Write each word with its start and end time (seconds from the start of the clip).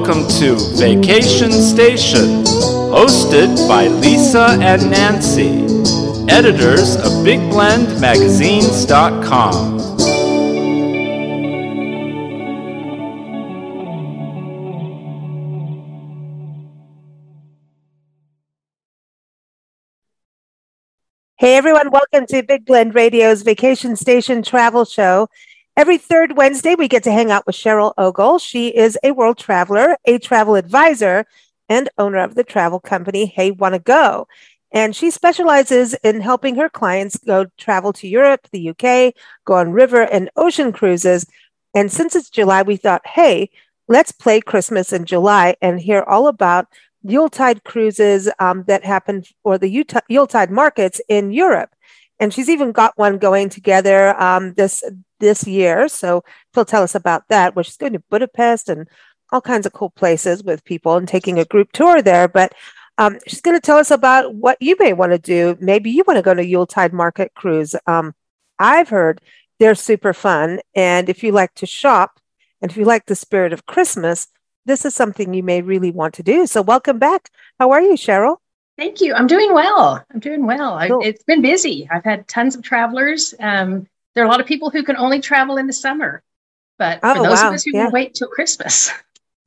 welcome 0.00 0.24
to 0.28 0.56
Vacation 0.78 1.52
Station, 1.52 2.42
hosted 2.90 3.68
by 3.68 3.86
Lisa 3.86 4.56
and 4.58 4.90
Nancy, 4.90 5.66
editors 6.32 6.96
of 6.96 7.12
BigBlendMagazines.com. 7.22 9.78
Hey 21.36 21.56
everyone, 21.56 21.90
welcome 21.90 22.24
to 22.28 22.42
Big 22.42 22.64
Blend 22.64 22.94
Radio's 22.94 23.42
Vacation 23.42 23.96
Station 23.96 24.42
Travel 24.42 24.86
Show. 24.86 25.28
Every 25.76 25.98
third 25.98 26.36
Wednesday, 26.36 26.74
we 26.74 26.88
get 26.88 27.04
to 27.04 27.12
hang 27.12 27.30
out 27.30 27.46
with 27.46 27.54
Cheryl 27.54 27.94
Ogle. 27.96 28.38
She 28.38 28.68
is 28.68 28.98
a 29.02 29.12
world 29.12 29.38
traveler, 29.38 29.96
a 30.04 30.18
travel 30.18 30.56
advisor, 30.56 31.26
and 31.68 31.88
owner 31.96 32.18
of 32.18 32.34
the 32.34 32.44
travel 32.44 32.80
company 32.80 33.26
Hey 33.26 33.52
Wanna 33.52 33.78
Go. 33.78 34.26
And 34.72 34.94
she 34.94 35.10
specializes 35.10 35.94
in 36.04 36.20
helping 36.20 36.56
her 36.56 36.68
clients 36.68 37.16
go 37.18 37.46
travel 37.56 37.92
to 37.94 38.08
Europe, 38.08 38.48
the 38.50 38.70
UK, 38.70 39.14
go 39.44 39.54
on 39.54 39.72
river 39.72 40.02
and 40.02 40.30
ocean 40.36 40.72
cruises. 40.72 41.24
And 41.74 41.90
since 41.90 42.14
it's 42.14 42.30
July, 42.30 42.62
we 42.62 42.76
thought, 42.76 43.06
hey, 43.06 43.50
let's 43.88 44.12
play 44.12 44.40
Christmas 44.40 44.92
in 44.92 45.06
July 45.06 45.56
and 45.62 45.80
hear 45.80 46.02
all 46.02 46.26
about 46.26 46.66
Yuletide 47.02 47.64
cruises 47.64 48.28
um, 48.38 48.64
that 48.66 48.84
happen 48.84 49.24
or 49.44 49.56
the 49.56 49.84
Yuletide 50.08 50.50
markets 50.50 51.00
in 51.08 51.32
Europe. 51.32 51.70
And 52.20 52.32
she's 52.32 52.48
even 52.48 52.70
got 52.70 52.96
one 52.96 53.18
going 53.18 53.48
together 53.48 54.20
um, 54.20 54.54
this 54.54 54.84
this 55.18 55.46
year. 55.46 55.88
So 55.88 56.22
she'll 56.54 56.64
tell 56.64 56.82
us 56.82 56.94
about 56.94 57.28
that, 57.28 57.56
where 57.56 57.64
she's 57.64 57.76
going 57.76 57.94
to 57.94 58.02
Budapest 58.10 58.68
and 58.68 58.86
all 59.32 59.40
kinds 59.40 59.66
of 59.66 59.72
cool 59.72 59.90
places 59.90 60.44
with 60.44 60.64
people 60.64 60.96
and 60.96 61.08
taking 61.08 61.38
a 61.38 61.44
group 61.44 61.72
tour 61.72 62.02
there. 62.02 62.28
But 62.28 62.54
um, 62.98 63.18
she's 63.26 63.40
going 63.40 63.56
to 63.56 63.60
tell 63.60 63.78
us 63.78 63.90
about 63.90 64.34
what 64.34 64.58
you 64.60 64.76
may 64.78 64.92
want 64.92 65.12
to 65.12 65.18
do. 65.18 65.56
Maybe 65.60 65.90
you 65.90 66.04
want 66.06 66.18
to 66.18 66.22
go 66.22 66.34
to 66.34 66.44
Yuletide 66.44 66.92
Market 66.92 67.32
Cruise. 67.34 67.74
Um, 67.86 68.14
I've 68.58 68.90
heard 68.90 69.20
they're 69.58 69.74
super 69.74 70.12
fun. 70.12 70.60
And 70.74 71.08
if 71.08 71.22
you 71.22 71.32
like 71.32 71.54
to 71.54 71.66
shop 71.66 72.20
and 72.60 72.70
if 72.70 72.76
you 72.76 72.84
like 72.84 73.06
the 73.06 73.14
spirit 73.14 73.52
of 73.52 73.66
Christmas, 73.66 74.28
this 74.66 74.84
is 74.84 74.94
something 74.94 75.32
you 75.32 75.42
may 75.42 75.62
really 75.62 75.90
want 75.90 76.14
to 76.14 76.22
do. 76.22 76.46
So, 76.46 76.60
welcome 76.60 76.98
back. 76.98 77.30
How 77.58 77.70
are 77.70 77.80
you, 77.80 77.94
Cheryl? 77.94 78.36
Thank 78.80 79.02
you. 79.02 79.12
I'm 79.12 79.26
doing 79.26 79.52
well. 79.52 80.02
I'm 80.10 80.20
doing 80.20 80.46
well. 80.46 80.80
Cool. 80.88 81.02
I, 81.04 81.08
it's 81.08 81.22
been 81.24 81.42
busy. 81.42 81.86
I've 81.90 82.02
had 82.02 82.26
tons 82.26 82.56
of 82.56 82.62
travelers. 82.62 83.34
Um, 83.38 83.86
there 84.14 84.24
are 84.24 84.26
a 84.26 84.30
lot 84.30 84.40
of 84.40 84.46
people 84.46 84.70
who 84.70 84.82
can 84.82 84.96
only 84.96 85.20
travel 85.20 85.58
in 85.58 85.66
the 85.66 85.72
summer, 85.74 86.22
but 86.78 86.98
oh, 87.02 87.14
for 87.14 87.22
those 87.22 87.42
wow. 87.42 87.48
of 87.48 87.54
us 87.56 87.64
who 87.64 87.72
yeah. 87.74 87.84
can 87.84 87.92
wait 87.92 88.14
till 88.14 88.28
Christmas. 88.28 88.90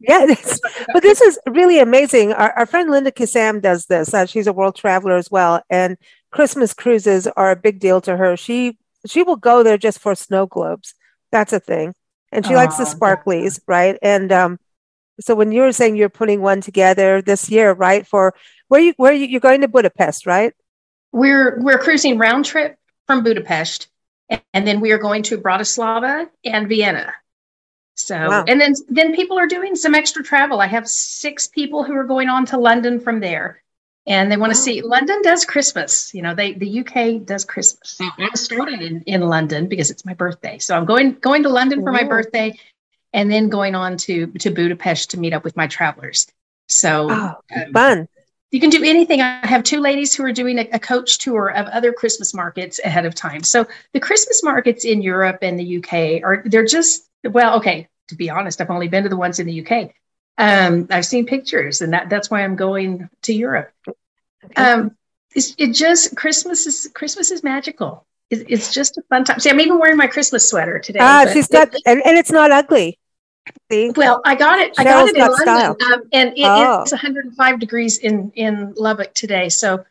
Yeah, 0.05 0.25
but 0.91 1.01
this 1.01 1.21
is 1.21 1.39
really 1.47 1.79
amazing. 1.79 2.33
Our, 2.33 2.51
our 2.51 2.65
friend 2.65 2.91
Linda 2.91 3.09
Kissam 3.09 3.61
does 3.61 3.85
this. 3.85 4.13
Uh, 4.13 4.25
she's 4.25 4.47
a 4.47 4.51
world 4.51 4.75
traveler 4.75 5.15
as 5.15 5.31
well, 5.31 5.63
and 5.69 5.95
Christmas 6.29 6.73
cruises 6.73 7.25
are 7.25 7.51
a 7.51 7.55
big 7.55 7.79
deal 7.79 8.01
to 8.01 8.17
her. 8.17 8.35
She 8.35 8.77
she 9.05 9.23
will 9.23 9.37
go 9.37 9.63
there 9.63 9.77
just 9.77 9.99
for 9.99 10.13
snow 10.13 10.45
globes. 10.45 10.93
That's 11.31 11.53
a 11.53 11.59
thing, 11.61 11.95
and 12.33 12.45
she 12.45 12.53
oh, 12.53 12.57
likes 12.57 12.75
the 12.75 12.83
sparklies, 12.83 13.59
yeah. 13.59 13.63
right? 13.65 13.97
And 14.01 14.29
um, 14.33 14.59
so 15.19 15.35
when 15.35 15.51
you 15.51 15.61
were 15.61 15.71
saying 15.71 15.95
you're 15.95 16.09
putting 16.09 16.41
one 16.41 16.61
together 16.61 17.21
this 17.21 17.49
year, 17.49 17.73
right? 17.73 18.05
For 18.05 18.33
where 18.67 18.81
you 18.81 18.93
where 18.97 19.13
you, 19.13 19.27
you're 19.27 19.39
going 19.39 19.61
to 19.61 19.67
Budapest, 19.67 20.25
right? 20.25 20.53
We're 21.11 21.61
we're 21.61 21.77
cruising 21.77 22.17
round 22.17 22.45
trip 22.45 22.77
from 23.07 23.23
Budapest, 23.23 23.89
and 24.53 24.67
then 24.67 24.79
we 24.79 24.91
are 24.91 24.97
going 24.97 25.23
to 25.23 25.37
Bratislava 25.37 26.27
and 26.43 26.67
Vienna. 26.67 27.13
So 27.95 28.15
wow. 28.15 28.45
and 28.47 28.59
then 28.59 28.73
then 28.89 29.15
people 29.15 29.37
are 29.37 29.47
doing 29.47 29.75
some 29.75 29.93
extra 29.93 30.23
travel. 30.23 30.59
I 30.59 30.67
have 30.67 30.87
six 30.87 31.47
people 31.47 31.83
who 31.83 31.93
are 31.93 32.05
going 32.05 32.29
on 32.29 32.45
to 32.47 32.57
London 32.57 32.99
from 32.99 33.19
there. 33.19 33.59
And 34.05 34.29
they 34.29 34.35
want 34.35 34.51
to 34.51 34.57
wow. 34.57 34.63
see 34.63 34.81
London 34.81 35.21
does 35.21 35.45
Christmas. 35.45 36.13
You 36.13 36.23
know, 36.23 36.35
they 36.35 36.53
the 36.53 36.79
UK 36.79 37.25
does 37.25 37.45
Christmas. 37.45 37.97
I 38.01 38.29
started 38.33 38.81
in, 38.81 39.01
in 39.03 39.21
London 39.21 39.69
because 39.69 39.91
it's 39.91 40.03
my 40.03 40.13
birthday. 40.13 40.57
So 40.57 40.75
I'm 40.75 40.85
going 40.85 41.13
going 41.13 41.43
to 41.43 41.49
London 41.49 41.83
for 41.83 41.93
my 41.93 42.01
oh. 42.03 42.09
birthday 42.09 42.59
and 43.13 43.31
then 43.31 43.49
going 43.49 43.75
on 43.75 43.97
to 43.97 44.27
to 44.27 44.49
Budapest 44.49 45.11
to 45.11 45.19
meet 45.19 45.33
up 45.33 45.43
with 45.43 45.55
my 45.55 45.67
travelers. 45.67 46.27
So 46.67 47.07
oh, 47.09 47.35
um, 47.55 47.73
fun. 47.73 48.07
You 48.51 48.59
can 48.59 48.69
do 48.69 48.83
anything. 48.83 49.21
I 49.21 49.45
have 49.47 49.63
two 49.63 49.79
ladies 49.79 50.13
who 50.13 50.23
are 50.23 50.31
doing 50.31 50.59
a, 50.59 50.69
a, 50.73 50.79
coach 50.79 51.17
tour 51.17 51.47
of 51.47 51.65
other 51.67 51.91
Christmas 51.91 52.35
markets 52.35 52.79
ahead 52.83 53.07
of 53.07 53.15
time. 53.15 53.41
So 53.41 53.65
the 53.93 53.99
Christmas 53.99 54.43
markets 54.43 54.85
in 54.85 55.01
Europe 55.01 55.39
and 55.41 55.57
the 55.57 55.77
UK 55.77 56.23
are 56.23 56.43
they're 56.45 56.65
just 56.65 57.09
well, 57.23 57.57
okay. 57.57 57.87
To 58.09 58.15
be 58.15 58.29
honest, 58.29 58.59
I've 58.59 58.69
only 58.69 58.89
been 58.89 59.03
to 59.03 59.09
the 59.09 59.17
ones 59.17 59.39
in 59.39 59.47
the 59.47 59.65
UK. 59.65 59.91
Um, 60.37 60.87
I've 60.91 61.05
seen 61.05 61.25
pictures, 61.25 61.81
and 61.81 61.93
that 61.93 62.09
that's 62.09 62.29
why 62.29 62.43
I'm 62.43 62.55
going 62.55 63.09
to 63.23 63.33
Europe. 63.33 63.71
Um, 64.55 64.95
it's, 65.33 65.55
it 65.57 65.73
just 65.73 66.15
Christmas 66.15 66.67
is 66.67 66.91
Christmas 66.93 67.31
is 67.31 67.43
magical. 67.43 68.05
It, 68.29 68.45
it's 68.49 68.73
just 68.73 68.97
a 68.97 69.01
fun 69.09 69.23
time. 69.23 69.39
See, 69.39 69.49
I'm 69.49 69.59
even 69.61 69.79
wearing 69.79 69.97
my 69.97 70.07
Christmas 70.07 70.47
sweater 70.47 70.79
today. 70.79 70.99
Ah, 71.01 71.25
she's 71.31 71.47
got, 71.47 71.73
and, 71.85 72.01
and 72.05 72.17
it's 72.17 72.31
not 72.31 72.51
ugly. 72.51 72.99
See? 73.71 73.91
Well, 73.95 74.21
I 74.25 74.35
got 74.35 74.59
it. 74.59 74.73
I 74.77 74.83
got 74.83 75.09
it 75.09 75.15
in 75.15 75.21
London, 75.21 75.75
um, 75.91 76.01
and 76.13 76.29
it, 76.37 76.45
oh. 76.45 76.81
it's 76.81 76.91
105 76.91 77.59
degrees 77.59 77.97
in 77.97 78.31
in 78.35 78.73
Lubbock 78.77 79.13
today. 79.13 79.49
So 79.49 79.83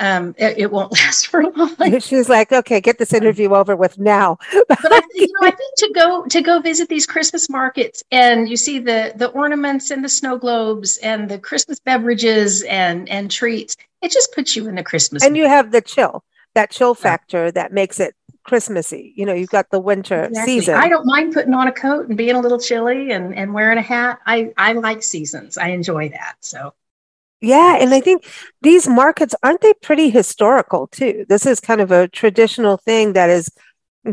um, 0.00 0.34
it, 0.38 0.58
it, 0.58 0.72
won't 0.72 0.92
last 1.04 1.28
for 1.28 1.44
long. 1.44 2.00
She's 2.00 2.28
like, 2.28 2.50
okay, 2.50 2.80
get 2.80 2.98
this 2.98 3.12
interview 3.12 3.54
over 3.54 3.76
with 3.76 3.98
now. 3.98 4.38
but 4.66 4.78
I, 4.82 5.02
you 5.14 5.26
know, 5.26 5.46
I 5.46 5.50
think 5.50 5.74
to 5.76 5.92
go 5.94 6.24
to 6.26 6.40
go 6.40 6.60
visit 6.60 6.88
these 6.88 7.06
Christmas 7.06 7.48
markets 7.48 8.02
and 8.10 8.48
you 8.48 8.56
see 8.56 8.78
the 8.78 9.12
the 9.14 9.28
ornaments 9.28 9.90
and 9.90 10.02
the 10.02 10.08
snow 10.08 10.38
globes 10.38 10.96
and 10.98 11.28
the 11.28 11.38
Christmas 11.38 11.78
beverages 11.80 12.62
and 12.62 13.08
and 13.08 13.30
treats. 13.30 13.76
It 14.02 14.10
just 14.10 14.34
puts 14.34 14.56
you 14.56 14.66
in 14.68 14.74
the 14.74 14.82
Christmas. 14.82 15.22
And 15.22 15.34
mood. 15.34 15.42
you 15.42 15.48
have 15.48 15.70
the 15.70 15.82
chill, 15.82 16.24
that 16.54 16.70
chill 16.70 16.94
factor 16.94 17.46
yeah. 17.46 17.50
that 17.52 17.72
makes 17.72 18.00
it 18.00 18.14
Christmassy. 18.44 19.12
You 19.16 19.26
know, 19.26 19.34
you've 19.34 19.50
got 19.50 19.70
the 19.70 19.80
winter 19.80 20.24
exactly. 20.24 20.60
season. 20.60 20.74
I 20.74 20.88
don't 20.88 21.06
mind 21.06 21.32
putting 21.32 21.54
on 21.54 21.68
a 21.68 21.72
coat 21.72 22.08
and 22.08 22.16
being 22.16 22.34
a 22.34 22.40
little 22.40 22.58
chilly 22.58 23.12
and, 23.12 23.34
and 23.34 23.54
wearing 23.54 23.78
a 23.78 23.82
hat. 23.82 24.18
I, 24.26 24.52
I 24.56 24.72
like 24.72 25.02
seasons. 25.02 25.58
I 25.58 25.68
enjoy 25.68 26.08
that. 26.10 26.36
So 26.40 26.74
yeah, 27.40 27.78
and 27.80 27.94
I 27.94 28.00
think 28.00 28.26
these 28.60 28.86
markets 28.86 29.34
aren't 29.42 29.62
they 29.62 29.72
pretty 29.74 30.10
historical 30.10 30.88
too? 30.88 31.24
This 31.28 31.46
is 31.46 31.58
kind 31.58 31.80
of 31.80 31.90
a 31.90 32.08
traditional 32.08 32.76
thing 32.76 33.14
that 33.14 33.30
has 33.30 33.48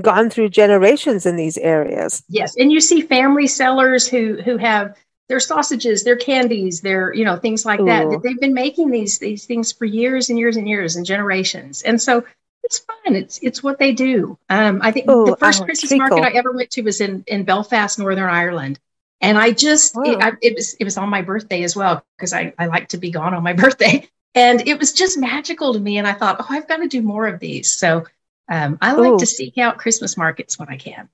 gone 0.02 0.30
through 0.30 0.50
generations 0.50 1.26
in 1.26 1.36
these 1.36 1.58
areas. 1.58 2.24
Yes, 2.30 2.56
and 2.58 2.72
you 2.72 2.80
see 2.80 3.02
family 3.02 3.48
sellers 3.48 4.08
who 4.08 4.42
who 4.42 4.58
have 4.58 4.96
their 5.30 5.40
sausages, 5.40 6.04
their 6.04 6.16
candies, 6.16 6.82
their 6.82 7.14
you 7.14 7.26
know 7.26 7.36
things 7.36 7.66
like 7.66 7.80
Ooh. 7.80 7.86
that. 7.86 8.10
That 8.10 8.24
they've 8.24 8.40
been 8.40 8.54
making 8.54 8.92
these 8.92 9.20
these 9.20 9.46
things 9.46 9.72
for 9.72 9.86
years 9.86 10.30
and 10.30 10.40
years 10.40 10.58
and 10.58 10.68
years 10.68 10.96
and 10.96 11.06
generations. 11.06 11.82
And 11.84 12.02
so 12.02 12.24
it's 12.64 12.80
fun. 12.80 13.16
It's 13.16 13.40
it's 13.42 13.64
what 13.64 13.80
they 13.80 13.94
do. 13.94 14.38
Um, 14.50 14.82
I 14.82 14.92
think 14.92 15.10
Ooh, 15.10 15.26
the 15.26 15.38
first 15.38 15.64
Christmas 15.64 15.94
market 15.94 16.24
I 16.24 16.32
ever 16.32 16.52
went 16.52 16.72
to 16.72 16.82
was 16.82 17.02
in 17.02 17.24
in 17.28 17.44
Belfast, 17.44 17.98
Northern 18.00 18.30
Ireland, 18.30 18.80
and 19.22 19.38
I 19.38 19.52
just 19.52 19.96
it, 19.98 20.22
I, 20.22 20.34
it, 20.42 20.56
was 20.56 20.74
it 20.76 20.84
was 20.84 20.98
on 20.98 21.10
my 21.10 21.22
birthday 21.22 21.64
as 21.64 21.76
well 21.76 22.04
because 22.18 22.34
I 22.34 22.54
I 22.58 22.68
like 22.68 22.90
to 22.90 22.98
be 22.98 23.12
gone 23.12 23.34
on 23.34 23.44
my 23.44 23.54
birthday, 23.64 24.08
and 24.36 24.68
it 24.68 24.80
was 24.80 24.94
just 24.94 25.18
magical 25.18 25.74
to 25.74 25.80
me. 25.80 25.98
And 25.98 26.08
I 26.08 26.14
thought, 26.14 26.38
oh, 26.40 26.48
I've 26.50 26.68
got 26.68 26.78
to 26.78 26.88
do 26.88 27.02
more 27.02 27.28
of 27.28 27.40
these. 27.40 27.72
So 27.72 28.06
um, 28.50 28.78
I 28.82 28.94
like 28.94 29.14
Ooh. 29.14 29.20
to 29.20 29.26
seek 29.26 29.58
out 29.58 29.78
Christmas 29.78 30.18
markets 30.18 30.58
when 30.58 30.70
I 30.70 30.78
can. 30.78 31.10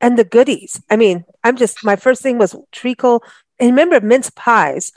And 0.00 0.18
the 0.18 0.24
goodies. 0.24 0.82
I 0.90 0.96
mean, 0.96 1.24
I'm 1.42 1.56
just 1.56 1.84
my 1.84 1.96
first 1.96 2.22
thing 2.22 2.38
was 2.38 2.54
treacle. 2.72 3.22
And 3.58 3.70
remember 3.70 4.00
mince 4.00 4.30
pies. 4.30 4.92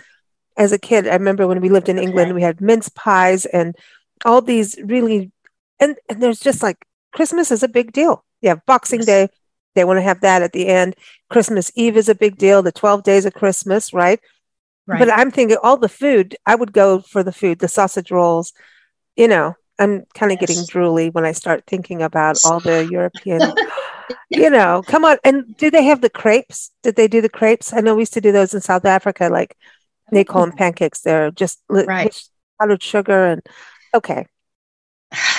As 0.58 0.72
a 0.74 0.80
kid, 0.80 1.08
I 1.08 1.14
remember 1.14 1.48
when 1.48 1.62
we 1.62 1.70
lived 1.70 1.88
in 1.88 1.98
England, 1.98 2.36
we 2.36 2.42
had 2.42 2.60
mince 2.60 2.90
pies 2.90 3.46
and 3.46 3.76
all 4.26 4.42
these 4.42 4.78
really 4.84 5.32
and, 5.80 5.96
and 6.10 6.22
there's 6.22 6.42
just 6.42 6.62
like 6.62 6.86
Christmas 7.14 7.52
is 7.52 7.64
a 7.64 7.70
big 7.70 7.94
deal. 7.94 8.26
You 8.42 8.50
have 8.50 8.66
Boxing 8.66 9.00
yes. 9.00 9.06
Day, 9.06 9.28
they 9.76 9.86
want 9.86 9.98
to 9.98 10.02
have 10.02 10.22
that 10.22 10.42
at 10.42 10.52
the 10.52 10.68
end. 10.68 10.96
Christmas 11.30 11.72
Eve 11.76 11.96
is 11.98 12.10
a 12.10 12.16
big 12.16 12.38
deal, 12.38 12.62
the 12.62 12.72
12 12.72 13.04
days 13.04 13.26
of 13.26 13.34
Christmas, 13.34 13.94
right? 13.94 14.20
right? 14.88 15.00
But 15.00 15.10
I'm 15.10 15.32
thinking 15.32 15.58
all 15.62 15.78
the 15.78 15.90
food, 15.90 16.36
I 16.46 16.56
would 16.56 16.74
go 16.74 17.00
for 17.00 17.24
the 17.24 17.32
food, 17.32 17.60
the 17.60 17.68
sausage 17.68 18.12
rolls, 18.12 18.54
you 19.16 19.28
know, 19.28 19.56
I'm 19.80 20.06
kind 20.14 20.32
of 20.32 20.40
yes. 20.42 20.50
getting 20.50 20.64
drooly 20.64 21.14
when 21.14 21.26
I 21.26 21.32
start 21.32 21.64
thinking 21.66 22.02
about 22.02 22.38
all 22.44 22.60
the 22.60 22.88
European, 22.92 23.42
you 24.30 24.50
know, 24.50 24.84
come 24.86 25.06
on. 25.06 25.18
And 25.24 25.56
do 25.58 25.72
they 25.72 25.84
have 25.84 26.02
the 26.02 26.10
crepes? 26.10 26.72
Did 26.84 26.96
they 26.96 27.08
do 27.08 27.22
the 27.22 27.30
crepes? 27.30 27.74
I 27.74 27.82
know 27.82 27.96
we 27.96 28.02
used 28.02 28.14
to 28.14 28.22
do 28.22 28.32
those 28.32 28.54
in 28.54 28.62
South 28.62 28.86
Africa, 28.86 29.30
like 29.30 29.56
they 30.12 30.24
call 30.24 30.46
them 30.46 30.56
pancakes. 30.56 31.02
They're 31.02 31.32
just 31.32 31.60
right. 31.70 32.16
powdered 32.60 32.84
sugar 32.84 33.26
and 33.26 33.42
okay. 33.94 34.26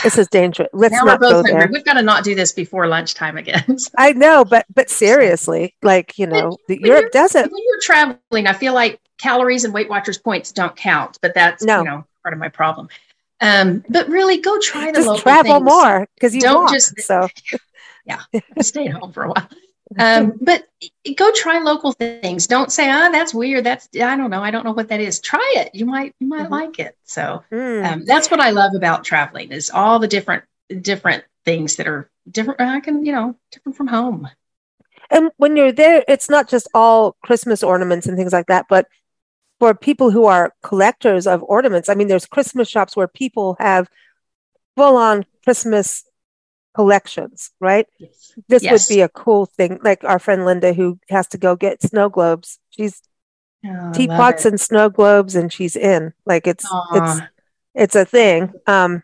This 0.03 0.19
is 0.19 0.29
dangerous. 0.29 0.69
Let's 0.73 0.95
now 0.95 1.05
not 1.05 1.21
go 1.21 1.43
there. 1.43 1.69
We've 1.73 1.85
got 1.85 1.95
to 1.95 2.03
not 2.03 2.25
do 2.25 2.35
this 2.35 2.53
before 2.53 2.87
lunchtime 2.87 3.37
again. 3.37 3.79
I 3.99 4.13
know, 4.13 4.45
but 4.45 4.67
but 4.75 4.91
seriously, 4.91 5.77
like 5.83 6.19
you 6.19 6.27
know, 6.27 6.57
the, 6.69 6.81
Europe 6.83 7.13
doesn't. 7.13 7.53
When 7.53 7.63
you're 7.65 7.81
traveling, 7.81 8.47
I 8.47 8.53
feel 8.53 8.75
like 8.75 9.01
calories 9.19 9.65
and 9.65 9.73
Weight 9.73 9.89
Watchers 9.89 10.19
points 10.19 10.53
don't 10.53 10.75
count, 10.75 11.19
but 11.23 11.35
that's 11.35 11.63
no. 11.63 11.79
you 11.79 11.85
know 11.85 12.05
part 12.23 12.33
of 12.33 12.39
my 12.39 12.49
problem. 12.49 12.89
Um, 13.41 13.85
but 13.89 14.09
really, 14.09 14.39
go 14.39 14.59
try 14.61 14.87
the 14.87 14.99
just 14.99 15.07
local 15.07 15.23
travel 15.23 15.55
things. 15.55 15.65
more 15.65 16.09
because 16.15 16.35
you 16.35 16.43
don't 16.43 16.65
walk, 16.65 16.73
just 16.73 17.01
so 17.01 17.29
yeah, 18.05 18.23
stay 18.61 18.87
at 18.87 18.95
home 18.95 19.13
for 19.13 19.25
a 19.25 19.29
while. 19.29 19.49
Um, 19.99 20.35
but 20.41 20.65
go 21.17 21.33
try 21.33 21.59
local 21.59 21.93
things. 21.93 22.47
Don't 22.47 22.73
say, 22.73 22.89
"Ah, 22.89 23.09
oh, 23.09 23.13
that's 23.13 23.35
weird. 23.35 23.65
That's 23.65 23.89
I 23.95 24.17
don't 24.17 24.31
know. 24.31 24.43
I 24.43 24.51
don't 24.51 24.65
know 24.65 24.73
what 24.73 24.89
that 24.89 25.01
is." 25.01 25.21
Try 25.21 25.55
it. 25.57 25.75
You 25.75 25.87
might 25.87 26.15
you 26.21 26.29
might 26.29 26.45
mm-hmm. 26.45 26.53
like 26.53 26.79
it. 26.79 26.97
So 27.05 27.43
mm. 27.51 27.93
um, 27.93 28.05
that's 28.05 28.31
what 28.31 28.41
I 28.41 28.51
love 28.51 28.75
about 28.75 29.05
traveling 29.05 29.53
is 29.53 29.71
all 29.71 29.99
the 29.99 30.09
different 30.09 30.45
different 30.81 31.25
things 31.45 31.77
that 31.77 31.89
are 31.89 32.11
different. 32.31 32.61
I 32.61 32.81
can 32.81 33.05
you 33.05 33.13
know 33.13 33.37
different 33.51 33.77
from 33.77 33.89
home. 33.89 34.29
And 35.11 35.31
when 35.39 35.57
you're 35.57 35.73
there, 35.73 36.05
it's 36.07 36.31
not 36.31 36.49
just 36.49 36.69
all 36.73 37.17
Christmas 37.25 37.65
ornaments 37.65 38.07
and 38.07 38.17
things 38.17 38.33
like 38.33 38.47
that, 38.47 38.67
but 38.69 38.87
for 39.59 39.75
people 39.75 40.11
who 40.11 40.25
are 40.25 40.55
collectors 40.63 41.27
of 41.27 41.43
ornaments, 41.43 41.89
I 41.89 41.95
mean, 41.95 42.07
there's 42.07 42.27
Christmas 42.27 42.69
shops 42.69 42.97
where 42.97 43.09
people 43.09 43.57
have 43.59 43.89
full 44.77 44.97
on 44.97 45.27
Christmas 45.45 46.05
collections, 46.75 47.51
right? 47.61 47.87
Yes. 47.99 48.33
This 48.49 48.63
yes. 48.63 48.89
would 48.89 48.95
be 48.95 49.01
a 49.01 49.09
cool 49.09 49.47
thing. 49.47 49.81
Like 49.83 50.05
our 50.05 50.19
friend 50.19 50.45
Linda, 50.45 50.73
who 50.73 50.99
has 51.09 51.27
to 51.29 51.39
go 51.39 51.57
get 51.57 51.83
snow 51.83 52.09
globes. 52.09 52.59
She's 52.71 53.03
oh, 53.67 53.93
teapots 53.93 54.45
and 54.45 54.61
snow 54.61 54.89
globes, 54.89 55.35
and 55.35 55.53
she's 55.53 55.77
in. 55.77 56.13
Like 56.27 56.47
it's 56.47 56.67
Aww. 56.67 56.87
it's 56.93 57.21
it's 57.75 57.97
a 57.97 58.05
thing. 58.05 58.53
Um, 58.67 59.03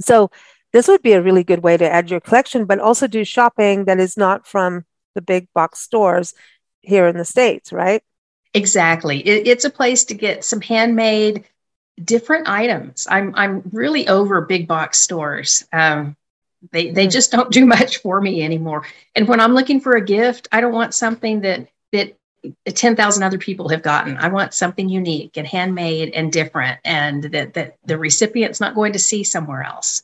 so 0.00 0.30
this 0.72 0.88
would 0.88 1.02
be 1.02 1.12
a 1.12 1.22
really 1.22 1.44
good 1.44 1.62
way 1.62 1.76
to 1.76 1.90
add 1.90 2.10
your 2.10 2.20
collection, 2.20 2.64
but 2.64 2.80
also 2.80 3.06
do 3.06 3.24
shopping 3.24 3.84
that 3.84 4.00
is 4.00 4.16
not 4.16 4.46
from 4.46 4.84
the 5.14 5.22
big 5.22 5.48
box 5.54 5.78
stores 5.78 6.34
here 6.80 7.06
in 7.06 7.16
the 7.16 7.24
states, 7.24 7.72
right? 7.72 8.02
Exactly. 8.52 9.20
It, 9.20 9.46
it's 9.46 9.64
a 9.64 9.70
place 9.70 10.04
to 10.06 10.14
get 10.14 10.44
some 10.44 10.60
handmade 10.60 11.44
different 12.02 12.48
items. 12.48 13.06
I'm 13.08 13.34
I'm 13.34 13.62
really 13.72 14.08
over 14.08 14.40
big 14.42 14.66
box 14.66 14.98
stores. 14.98 15.64
Um, 15.72 16.16
they 16.72 16.90
they 16.90 17.04
hmm. 17.04 17.10
just 17.10 17.32
don't 17.32 17.50
do 17.50 17.66
much 17.66 17.98
for 17.98 18.20
me 18.20 18.42
anymore. 18.42 18.86
And 19.14 19.28
when 19.28 19.40
I'm 19.40 19.54
looking 19.54 19.80
for 19.80 19.92
a 19.92 20.04
gift, 20.04 20.48
I 20.52 20.60
don't 20.60 20.72
want 20.72 20.94
something 20.94 21.40
that 21.42 21.68
that 21.92 22.16
10,000 22.66 23.22
other 23.22 23.38
people 23.38 23.70
have 23.70 23.82
gotten. 23.82 24.18
I 24.18 24.28
want 24.28 24.52
something 24.52 24.88
unique 24.88 25.38
and 25.38 25.46
handmade 25.46 26.12
and 26.12 26.30
different 26.30 26.78
and 26.84 27.24
that 27.24 27.54
that 27.54 27.76
the 27.84 27.96
recipient's 27.96 28.60
not 28.60 28.74
going 28.74 28.92
to 28.92 28.98
see 28.98 29.24
somewhere 29.24 29.62
else. 29.62 30.02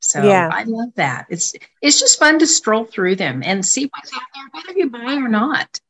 So 0.00 0.22
yeah. 0.22 0.50
I 0.52 0.64
love 0.64 0.94
that. 0.96 1.26
It's 1.30 1.54
it's 1.82 1.98
just 1.98 2.18
fun 2.18 2.38
to 2.38 2.46
stroll 2.46 2.84
through 2.84 3.16
them 3.16 3.42
and 3.44 3.64
see 3.64 3.90
what's 3.94 4.12
out 4.14 4.22
there, 4.34 4.44
whether 4.52 4.78
you 4.78 4.90
buy 4.90 5.14
or 5.14 5.28
not. 5.28 5.80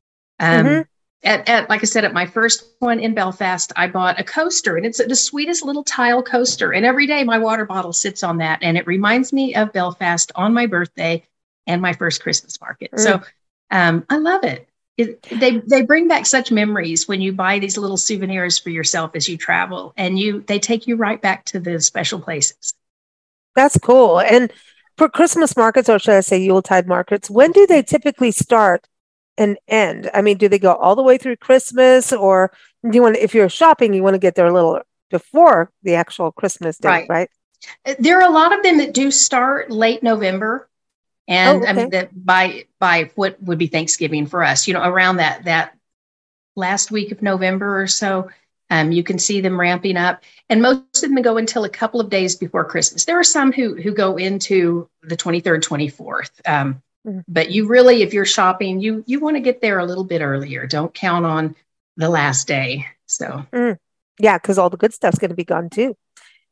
Um, 0.41 0.67
mm-hmm 0.67 0.83
at, 1.25 1.49
at, 1.49 1.71
like 1.71 1.83
I 1.83 1.87
said, 1.87 2.05
at 2.05 2.13
my 2.13 2.27
first 2.27 2.75
one 2.81 3.01
in 3.01 3.15
Belfast, 3.15 3.73
I 3.77 3.87
bought 3.89 4.21
a 4.21 4.25
coaster 4.25 4.77
and 4.77 4.85
it's 4.85 5.05
the 5.05 5.17
sweetest 5.17 5.65
little 5.65 5.83
tile 5.83 6.23
coaster. 6.23 6.73
And 6.73 6.85
every 6.85 7.07
day 7.07 7.25
my 7.25 7.39
water 7.39 7.65
bottle 7.65 7.93
sits 7.93 8.23
on 8.23 8.39
that. 8.39 8.59
And 8.63 8.77
it 8.77 8.87
reminds 8.87 9.33
me 9.33 9.55
of 9.55 9.73
Belfast 9.73 10.31
on 10.35 10.53
my 10.53 10.67
birthday 10.67 11.25
and 11.67 11.81
my 11.81 11.95
first 11.95 12.23
Christmas 12.23 12.61
market. 12.61 12.93
Mm. 12.93 13.01
So 13.01 13.23
um, 13.71 14.05
I 14.11 14.19
love 14.19 14.45
it. 14.45 14.69
it. 14.99 15.23
They, 15.23 15.59
they 15.59 15.83
bring 15.83 16.09
back 16.09 16.27
such 16.27 16.53
memories 16.53 17.09
when 17.09 17.23
you 17.23 17.33
buy 17.33 17.59
these 17.59 17.79
little 17.79 17.97
souvenirs 17.97 18.59
for 18.59 18.71
yourself 18.71 19.13
as 19.15 19.29
you 19.29 19.39
travel 19.39 19.95
and 19.97 20.19
you, 20.19 20.45
they 20.47 20.59
take 20.59 20.87
you 20.87 20.97
right 20.97 21.21
back 21.21 21.47
to 21.47 21.59
the 21.59 21.81
special 21.81 22.21
places. 22.21 22.75
That's 23.57 23.79
cool. 23.79 24.21
And 24.21 24.53
for 24.99 25.09
Christmas 25.09 25.57
markets, 25.57 25.89
or 25.89 25.99
should 25.99 26.15
I 26.15 26.21
say 26.21 26.39
Yuletide 26.39 26.87
markets, 26.87 27.31
when 27.31 27.53
do 27.53 27.67
they 27.67 27.83
typically 27.83 28.31
start? 28.31 28.87
And 29.37 29.59
end? 29.69 30.11
I 30.15 30.23
mean, 30.23 30.39
do 30.39 30.49
they 30.49 30.59
go 30.59 30.75
all 30.75 30.97
the 30.97 31.03
way 31.03 31.19
through 31.19 31.37
Christmas, 31.37 32.13
or 32.13 32.53
do 32.83 32.91
you 32.95 33.03
want? 33.03 33.17
If 33.17 33.35
you're 33.35 33.49
shopping, 33.49 33.95
you 33.95 34.03
want 34.03 34.15
to 34.15 34.19
get 34.19 34.35
there 34.35 34.47
a 34.47 34.53
little 34.53 34.81
before 35.11 35.71
the 35.83 35.95
actual 35.95 36.33
Christmas 36.33 36.79
day, 36.79 36.89
right? 36.89 37.09
right? 37.09 37.31
Uh, 37.87 37.95
there 37.99 38.19
are 38.21 38.29
a 38.29 38.33
lot 38.33 38.57
of 38.57 38.63
them 38.63 38.79
that 38.79 38.95
do 38.95 39.11
start 39.11 39.71
late 39.71 40.03
November, 40.03 40.69
and 41.29 41.59
oh, 41.59 41.63
okay. 41.63 41.71
I 41.71 41.73
mean 41.73 41.91
that 41.91 42.25
by 42.25 42.67
by 42.79 43.11
what 43.15 43.43
would 43.43 43.59
be 43.59 43.67
Thanksgiving 43.67 44.27
for 44.27 44.43
us, 44.43 44.67
you 44.67 44.75
know, 44.75 44.83
around 44.83 45.17
that 45.19 45.45
that 45.45 45.77
last 46.57 46.91
week 46.91 47.13
of 47.13 47.23
November 47.23 47.81
or 47.81 47.87
so. 47.87 48.31
Um, 48.71 48.93
you 48.93 49.05
can 49.05 49.19
see 49.19 49.43
them 49.43 49.61
ramping 49.61 49.99
up, 49.99 50.23
and 50.49 50.63
most 50.63 51.05
of 51.05 51.11
them 51.11 51.21
go 51.23 51.37
until 51.37 51.65
a 51.65 51.69
couple 51.69 52.01
of 52.01 52.09
days 52.09 52.35
before 52.35 52.65
Christmas. 52.65 53.05
There 53.05 53.19
are 53.19 53.25
some 53.25 53.53
who 53.53 53.75
who 53.77 53.93
go 53.93 54.17
into 54.17 54.89
the 55.03 55.17
23rd, 55.17 55.63
24th. 55.63 56.31
Um, 56.47 56.83
Mm-hmm. 57.07 57.21
But 57.29 57.51
you 57.51 57.67
really, 57.67 58.03
if 58.03 58.15
you're 58.15 58.25
shopping, 58.25 58.81
you 58.81 59.05
you 59.07 59.21
want 59.21 59.37
to 59.37 59.41
get 59.41 59.61
there 59.61 59.79
a 59.79 59.85
little 59.85 60.05
bit 60.05 60.23
earlier. 60.23 60.67
Don't 60.67 60.95
count 60.95 61.27
on 61.27 61.55
the 61.97 62.09
last 62.09 62.47
day. 62.47 62.87
So 63.07 63.45
mm. 63.53 63.79
yeah, 64.19 64.39
because 64.39 64.59
all 64.59 64.71
the 64.71 64.77
good 64.77 64.95
stuff's 64.95 65.19
going 65.19 65.31
to 65.31 65.37
be 65.37 65.45
gone 65.45 65.69
too. 65.71 65.97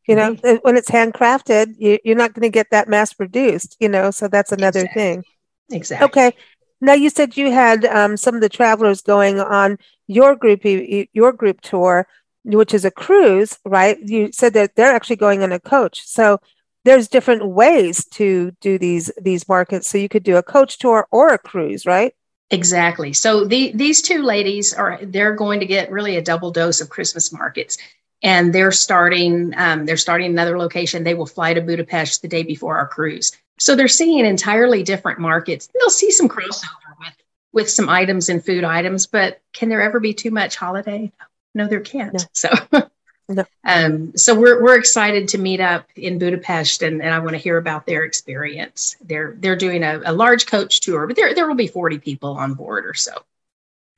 You 0.06 0.16
know, 0.16 0.34
mm-hmm. 0.34 0.56
when 0.62 0.76
it's 0.76 0.90
handcrafted, 0.90 1.76
you, 1.78 1.98
you're 2.04 2.16
not 2.16 2.34
going 2.34 2.42
to 2.42 2.50
get 2.50 2.70
that 2.70 2.88
mass 2.88 3.12
produced. 3.12 3.76
You 3.80 3.88
know, 3.88 4.10
so 4.10 4.28
that's 4.28 4.52
another 4.52 4.80
exactly. 4.80 5.02
thing. 5.02 5.24
Exactly. 5.70 6.04
Okay. 6.06 6.36
Now 6.80 6.94
you 6.94 7.10
said 7.10 7.36
you 7.36 7.52
had 7.52 7.84
um, 7.84 8.16
some 8.16 8.34
of 8.34 8.40
the 8.40 8.48
travelers 8.48 9.00
going 9.00 9.40
on 9.40 9.78
your 10.06 10.34
group 10.36 10.62
your 10.64 11.32
group 11.32 11.60
tour, 11.60 12.06
which 12.44 12.74
is 12.74 12.84
a 12.84 12.90
cruise, 12.90 13.58
right? 13.64 13.98
You 14.00 14.30
said 14.32 14.54
that 14.54 14.74
they're 14.74 14.94
actually 14.94 15.16
going 15.16 15.42
on 15.42 15.52
a 15.52 15.60
coach. 15.60 16.02
So 16.04 16.40
there's 16.84 17.08
different 17.08 17.46
ways 17.46 18.04
to 18.06 18.52
do 18.60 18.78
these 18.78 19.10
these 19.20 19.48
markets. 19.48 19.88
So 19.88 19.98
you 19.98 20.08
could 20.08 20.22
do 20.22 20.36
a 20.36 20.42
coach 20.42 20.78
tour 20.78 21.06
or 21.10 21.28
a 21.28 21.38
cruise, 21.38 21.86
right? 21.86 22.14
Exactly. 22.50 23.14
So 23.14 23.46
the, 23.46 23.72
these 23.74 24.02
two 24.02 24.22
ladies 24.22 24.74
are 24.74 24.98
they're 25.02 25.34
going 25.34 25.60
to 25.60 25.66
get 25.66 25.90
really 25.90 26.16
a 26.16 26.22
double 26.22 26.50
dose 26.50 26.82
of 26.82 26.90
Christmas 26.90 27.32
markets, 27.32 27.78
and 28.22 28.52
they're 28.52 28.72
starting 28.72 29.54
um, 29.56 29.86
they're 29.86 29.96
starting 29.96 30.30
another 30.30 30.58
location. 30.58 31.02
They 31.02 31.14
will 31.14 31.26
fly 31.26 31.54
to 31.54 31.62
Budapest 31.62 32.20
the 32.20 32.28
day 32.28 32.42
before 32.42 32.76
our 32.76 32.86
cruise. 32.86 33.32
So 33.58 33.74
they're 33.74 33.88
seeing 33.88 34.26
entirely 34.26 34.82
different 34.82 35.18
markets. 35.18 35.68
They'll 35.72 35.88
see 35.88 36.10
some 36.10 36.28
crossover 36.28 36.98
with 36.98 37.14
with 37.52 37.70
some 37.70 37.88
items 37.88 38.28
and 38.28 38.44
food 38.44 38.64
items, 38.64 39.06
but 39.06 39.40
can 39.54 39.70
there 39.70 39.82
ever 39.82 39.98
be 39.98 40.12
too 40.12 40.30
much 40.30 40.56
holiday? 40.56 41.10
No, 41.54 41.68
there 41.68 41.80
can't. 41.80 42.12
No. 42.12 42.20
So 42.32 42.50
No. 43.34 43.44
Um, 43.64 44.16
so 44.16 44.38
we're 44.38 44.62
we're 44.62 44.78
excited 44.78 45.28
to 45.28 45.38
meet 45.38 45.60
up 45.60 45.88
in 45.96 46.18
Budapest, 46.18 46.82
and, 46.82 47.00
and 47.00 47.14
I 47.14 47.18
want 47.18 47.32
to 47.32 47.38
hear 47.38 47.56
about 47.56 47.86
their 47.86 48.04
experience. 48.04 48.96
They're 49.02 49.36
they're 49.38 49.56
doing 49.56 49.82
a, 49.82 50.02
a 50.04 50.12
large 50.12 50.46
coach 50.46 50.80
tour, 50.80 51.06
but 51.06 51.16
there 51.16 51.34
there 51.34 51.48
will 51.48 51.54
be 51.54 51.66
forty 51.68 51.98
people 51.98 52.30
on 52.30 52.54
board 52.54 52.84
or 52.84 52.94
so. 52.94 53.12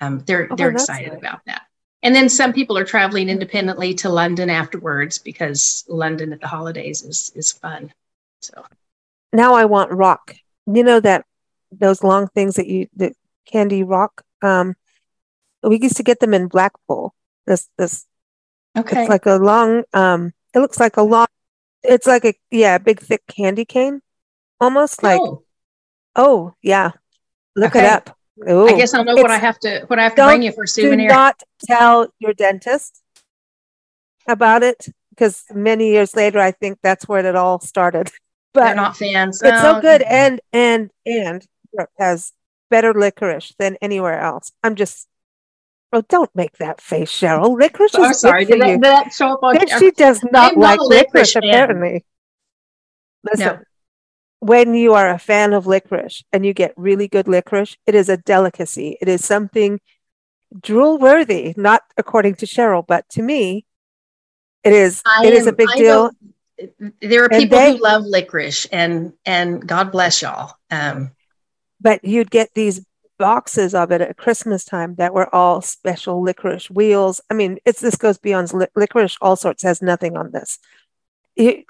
Um, 0.01 0.21
they're 0.27 0.49
oh, 0.51 0.57
they're 0.57 0.71
excited 0.71 1.13
nice. 1.13 1.19
about 1.19 1.41
that. 1.47 1.63
And 2.03 2.15
then 2.15 2.29
some 2.29 2.53
people 2.53 2.77
are 2.77 2.85
traveling 2.85 3.29
independently 3.29 3.95
to 3.95 4.11
London 4.11 4.51
afterwards 4.51 5.19
because 5.19 5.85
London 5.89 6.33
at 6.33 6.41
the 6.41 6.49
holidays 6.49 7.03
is 7.03 7.33
is 7.35 7.51
fun. 7.51 7.93
So 8.41 8.65
now 9.33 9.55
I 9.55 9.65
want 9.65 9.91
rock. 9.91 10.37
You 10.67 10.85
know 10.85 11.01
that 11.01 11.25
those 11.73 12.05
long 12.05 12.29
things 12.29 12.57
that 12.57 12.69
you 12.69 12.89
the 12.95 13.15
candy 13.47 13.83
rock. 13.83 14.23
Um, 14.43 14.75
we 15.63 15.81
used 15.81 15.97
to 15.97 16.03
get 16.03 16.21
them 16.21 16.35
in 16.35 16.49
Blackpool. 16.49 17.15
This 17.47 17.69
this 17.79 18.07
Okay. 18.77 19.03
It's 19.03 19.09
like 19.09 19.27
a 19.27 19.37
long, 19.37 19.85
um, 19.93 20.33
it 20.55 20.59
looks 20.59 20.81
like 20.81 20.97
a 20.97 21.03
long, 21.03 21.27
it's 21.83 22.07
like 22.07 22.25
a, 22.25 22.35
yeah, 22.51 22.79
big 22.79 23.01
thick 23.01 23.27
candy 23.27 23.65
cane 23.65 24.01
almost 24.61 25.03
like, 25.03 25.21
oh, 25.21 25.43
oh 26.17 26.55
yeah. 26.63 26.93
Look 27.57 27.77
okay. 27.77 27.87
it 27.87 27.93
up. 27.93 28.17
Ooh. 28.49 28.67
I 28.67 28.77
guess 28.77 28.95
I'll 28.95 29.05
know 29.05 29.13
it's, 29.13 29.23
what 29.23 29.31
I 29.31 29.39
have 29.39 29.59
to, 29.61 29.85
what 29.87 29.99
I 29.99 30.05
have 30.05 30.17
to 30.17 30.25
bring 30.25 30.43
you 30.43 30.53
for 30.53 30.67
souvenir. 30.67 31.09
Do 31.09 31.15
not 31.15 31.43
tell 31.67 32.09
your 32.19 32.33
dentist 32.33 33.01
about 34.27 34.63
it 34.63 34.89
because 35.11 35.45
many 35.55 35.91
years 35.91 36.17
later, 36.17 36.41
I 36.41 36.51
think 36.51 36.79
that's 36.83 37.07
where 37.07 37.25
it 37.25 37.37
all 37.37 37.61
started. 37.61 38.11
But 38.53 38.67
They're 38.67 38.75
not 38.77 38.97
fans. 38.97 39.43
It's 39.43 39.61
so 39.63 39.81
good. 39.81 40.01
And, 40.03 40.41
and, 40.53 40.89
and 41.05 41.45
Europe 41.73 41.91
has 41.99 42.33
better 42.71 42.95
licorice 42.95 43.53
than 43.59 43.77
anywhere 43.83 44.21
else. 44.21 44.53
I'm 44.63 44.77
just 44.77 45.09
Oh, 45.95 46.03
don't 46.09 46.35
make 46.35 46.59
that 46.59 46.81
face, 46.81 47.13
Cheryl. 47.13 47.57
Licorice 47.57 47.95
oh, 47.95 48.11
is 48.11 48.21
sorry. 48.21 48.45
Did, 48.45 48.61
that, 48.61 48.67
did 48.67 48.83
that 48.83 49.13
show 49.13 49.35
up 49.35 49.45
on 49.45 49.57
She 49.79 49.93
does 49.93 50.25
not 50.33 50.57
like 50.57 50.81
licorice, 50.81 51.37
licorice 51.37 51.37
apparently. 51.37 52.05
Listen, 53.23 53.47
no. 53.47 53.59
when 54.41 54.75
you 54.75 54.95
are 54.95 55.09
a 55.09 55.21
fan 55.21 55.53
of 55.53 55.69
licorice 55.69 56.25
and 56.33 56.45
you 56.45 56.53
get 56.53 56.75
really 56.77 57.07
good 57.07 57.29
licorice, 57.29 57.77
it 57.87 57.95
is 57.95 58.09
a 58.09 58.17
delicacy. 58.17 58.99
It 59.01 59.09
is 59.09 59.25
something 59.25 59.79
drool 60.61 60.99
worthy, 60.99 61.55
not 61.57 61.83
according 61.97 62.35
to 62.37 62.47
Cheryl, 62.47 62.85
but 62.85 63.09
to 63.11 63.23
me, 63.23 63.65
it 64.65 64.73
is. 64.73 65.01
I 65.07 65.27
it 65.27 65.33
am, 65.33 65.39
is 65.39 65.47
a 65.47 65.53
big 65.53 65.69
I 65.71 65.77
deal. 65.77 66.11
There 67.01 67.23
are 67.23 67.29
people 67.29 67.57
they, 67.57 67.77
who 67.77 67.83
love 67.85 68.03
licorice, 68.05 68.67
and 68.67 69.13
and 69.25 69.65
God 69.65 69.93
bless 69.93 70.23
y'all. 70.23 70.55
Um, 70.73 71.13
but 71.81 72.05
you'd 72.05 72.33
get 72.33 72.51
these 72.53 72.85
boxes 73.19 73.75
of 73.75 73.91
it 73.93 74.01
at 74.01 74.17
Christmas 74.17 74.65
time 74.65 74.95
that 74.97 75.15
were 75.15 75.33
all 75.35 75.61
special 75.61 76.23
licorice 76.23 76.71
wheels. 76.71 77.21
I 77.31 77.35
mean, 77.35 77.59
it's 77.65 77.81
this 77.81 77.97
goes 77.97 78.19
beyond 78.19 78.53
li- 78.53 78.67
licorice. 78.75 79.17
All 79.21 79.37
sorts 79.37 79.63
has 79.63 79.83
nothing 79.83 80.17
on 80.17 80.33
this. 80.33 80.59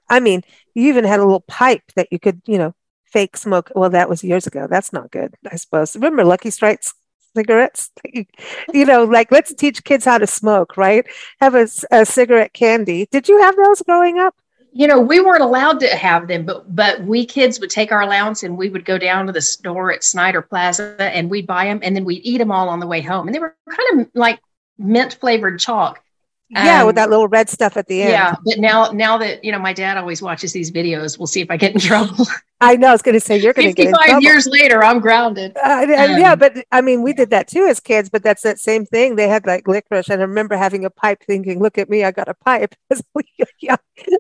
I 0.09 0.21
mean, 0.21 0.43
you 0.75 0.89
even 0.89 1.05
had 1.05 1.21
a 1.21 1.25
little 1.25 1.41
pipe 1.41 1.85
that 1.97 2.09
you 2.11 2.19
could, 2.19 2.43
you 2.47 2.59
know, 2.59 2.75
fake 3.07 3.37
smoke. 3.37 3.71
Well, 3.75 3.91
that 3.91 4.09
was 4.09 4.23
years 4.25 4.47
ago. 4.47 4.67
That's 4.69 4.93
not 4.93 5.11
good, 5.11 5.35
I 5.51 5.57
suppose. 5.57 5.95
Remember 5.95 6.25
Lucky 6.25 6.51
Strikes 6.51 6.95
cigarettes? 7.35 7.91
you 8.73 8.85
know, 8.85 9.05
like 9.05 9.31
let's 9.33 9.55
teach 9.55 9.85
kids 9.85 10.05
how 10.05 10.19
to 10.19 10.27
smoke, 10.27 10.77
right? 10.77 11.07
Have 11.41 11.55
a, 11.55 11.67
a 11.91 12.05
cigarette 12.05 12.53
candy. 12.53 13.07
Did 13.11 13.29
you 13.29 13.41
have 13.41 13.57
those 13.57 13.83
growing 13.83 14.19
up? 14.19 14.35
You 14.77 14.89
know, 14.89 15.01
we 15.01 15.21
weren't 15.21 15.43
allowed 15.43 15.79
to 15.81 15.87
have 15.87 16.27
them, 16.27 16.45
but 16.45 16.75
but 16.75 17.01
we 17.05 17.25
kids 17.25 17.61
would 17.61 17.71
take 17.71 17.93
our 17.93 18.03
allowance 18.03 18.43
and 18.43 18.59
we 18.59 18.69
would 18.69 18.85
go 18.85 18.99
down 18.99 19.27
to 19.27 19.33
the 19.33 19.41
store 19.41 19.93
at 19.93 20.03
Snyder 20.03 20.43
Plaza 20.43 20.97
and 20.99 21.31
we'd 21.31 21.47
buy 21.47 21.67
them 21.67 21.79
and 21.83 21.95
then 21.95 22.05
we'd 22.05 22.25
eat 22.25 22.39
them 22.39 22.51
all 22.51 22.69
on 22.69 22.81
the 22.81 22.87
way 22.87 23.01
home. 23.01 23.29
And 23.29 23.35
they 23.35 23.39
were 23.39 23.55
kind 23.71 24.01
of 24.01 24.09
like 24.15 24.41
mint 24.77 25.15
flavored 25.15 25.61
chalk. 25.61 26.04
Yeah, 26.51 26.81
um, 26.81 26.87
with 26.87 26.97
that 26.97 27.11
little 27.11 27.27
red 27.27 27.49
stuff 27.49 27.77
at 27.77 27.87
the 27.87 28.03
end. 28.03 28.11
Yeah, 28.11 28.37
but 28.45 28.59
now 28.59 28.91
now 28.93 29.17
that 29.19 29.43
you 29.43 29.51
know, 29.51 29.59
my 29.59 29.73
dad 29.73 29.97
always 29.97 30.21
watches 30.21 30.53
these 30.53 30.71
videos. 30.71 31.19
We'll 31.19 31.27
see 31.27 31.41
if 31.41 31.51
I 31.51 31.57
get 31.57 31.73
in 31.73 31.81
trouble. 31.81 32.27
I 32.61 32.77
know. 32.77 32.89
I 32.89 32.93
was 32.93 33.03
going 33.03 33.15
to 33.15 33.21
say 33.21 33.39
you're 33.39 33.53
going 33.53 33.69
to 33.69 33.75
get 33.75 33.89
in 33.89 33.95
trouble. 33.95 34.23
years 34.23 34.47
later, 34.47 34.85
I'm 34.85 35.01
grounded. 35.01 35.57
Uh, 35.57 35.83
um, 35.83 35.89
yeah, 35.91 36.35
but 36.35 36.65
I 36.71 36.81
mean, 36.81 37.03
we 37.03 37.13
did 37.13 37.31
that 37.31 37.49
too 37.49 37.67
as 37.67 37.81
kids. 37.81 38.11
But 38.11 38.23
that's 38.23 38.43
that 38.43 38.59
same 38.59 38.85
thing. 38.85 39.17
They 39.17 39.27
had 39.27 39.47
like 39.47 39.67
licorice, 39.67 40.09
and 40.11 40.21
I 40.21 40.25
remember 40.25 40.57
having 40.57 40.85
a 40.85 40.91
pipe, 40.91 41.23
thinking, 41.27 41.61
"Look 41.61 41.79
at 41.79 41.89
me, 41.89 42.05
I 42.05 42.11
got 42.11 42.29
a 42.29 42.35
pipe." 42.35 42.75
As 42.91 43.03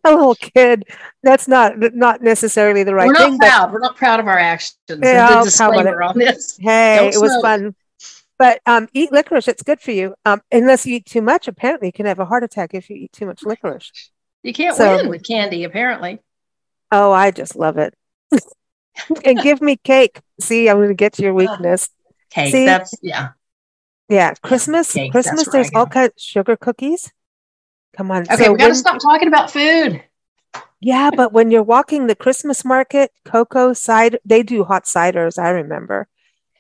a 0.04 0.14
little 0.14 0.34
kid, 0.36 0.84
that's 1.22 1.48
not 1.48 1.74
not 1.94 2.22
necessarily 2.22 2.84
the 2.84 2.94
right 2.94 3.08
We're 3.08 3.12
not 3.12 3.30
thing. 3.30 3.38
Proud. 3.38 3.72
We're 3.72 3.80
not 3.80 3.96
proud 3.96 4.20
of 4.20 4.28
our 4.28 4.38
actions. 4.38 4.78
Yeah, 4.88 5.42
disclaimer 5.42 6.02
on 6.02 6.18
this. 6.18 6.56
Hey, 6.60 6.96
Don't 7.00 7.14
it 7.14 7.20
was 7.20 7.36
fun. 7.42 7.74
But 8.38 8.60
um, 8.66 8.88
eat 8.92 9.12
licorice; 9.12 9.48
it's 9.48 9.62
good 9.62 9.80
for 9.80 9.92
you. 9.92 10.14
Um, 10.24 10.42
unless 10.50 10.86
you 10.86 10.96
eat 10.96 11.06
too 11.06 11.22
much, 11.22 11.46
apparently 11.48 11.88
you 11.88 11.92
can 11.92 12.06
have 12.06 12.18
a 12.18 12.24
heart 12.24 12.42
attack 12.42 12.74
if 12.74 12.90
you 12.90 12.96
eat 12.96 13.12
too 13.12 13.26
much 13.26 13.42
licorice. 13.44 14.10
You 14.42 14.52
can't 14.52 14.76
so, 14.76 14.96
win 14.96 15.08
with 15.08 15.26
candy, 15.26 15.64
apparently. 15.64 16.18
Oh, 16.92 17.12
I 17.12 17.30
just 17.30 17.56
love 17.56 17.78
it. 17.78 17.94
and 19.24 19.38
give 19.40 19.60
me 19.60 19.76
cake. 19.76 20.20
See, 20.40 20.68
I'm 20.68 20.76
going 20.76 20.88
to 20.88 20.94
get 20.94 21.14
to 21.14 21.22
your 21.22 21.34
weakness. 21.34 21.88
Cake. 22.30 22.52
See? 22.52 22.66
That's 22.66 22.94
yeah. 23.02 23.30
Yeah, 24.08 24.34
Christmas. 24.42 24.92
Cake, 24.92 25.12
Christmas. 25.12 25.48
There's 25.48 25.70
all 25.74 25.86
kinds 25.86 26.10
of 26.10 26.20
sugar 26.20 26.56
cookies. 26.56 27.10
Come 27.96 28.10
on. 28.10 28.22
Okay, 28.22 28.44
so 28.44 28.52
we 28.52 28.58
got 28.58 28.68
to 28.68 28.74
stop 28.74 29.00
talking 29.00 29.28
about 29.28 29.50
food. 29.50 30.02
Yeah, 30.80 31.10
but 31.16 31.32
when 31.32 31.50
you're 31.50 31.62
walking 31.62 32.06
the 32.06 32.14
Christmas 32.14 32.64
market, 32.64 33.10
cocoa 33.24 33.72
cider, 33.72 34.18
they 34.24 34.42
do 34.42 34.64
hot 34.64 34.84
ciders. 34.84 35.38
I 35.38 35.50
remember 35.50 36.06